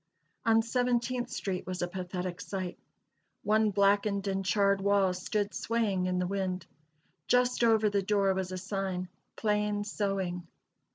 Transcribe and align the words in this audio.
On 0.47 0.63
Seventeenth 0.63 1.29
street 1.29 1.67
was 1.67 1.83
a 1.83 1.87
pathetic 1.87 2.41
sight. 2.41 2.79
One 3.43 3.69
blackened 3.69 4.27
and 4.27 4.43
charred 4.43 4.81
wall 4.81 5.13
stood 5.13 5.53
swaying 5.53 6.07
in 6.07 6.17
the 6.17 6.25
wind. 6.25 6.65
Just 7.27 7.63
over 7.63 7.87
the 7.87 8.01
door 8.01 8.33
was 8.33 8.51
a 8.51 8.57
sign 8.57 9.09
"Plain 9.35 9.83
Sewing." 9.83 10.47